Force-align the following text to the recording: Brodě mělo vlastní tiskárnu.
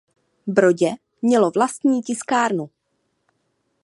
Brodě 0.47 0.93
mělo 1.21 1.51
vlastní 1.51 2.01
tiskárnu. 2.01 2.69